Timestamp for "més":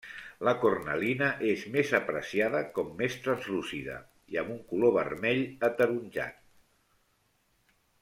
1.75-1.91, 3.03-3.19